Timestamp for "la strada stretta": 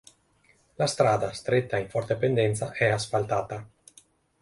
0.77-1.77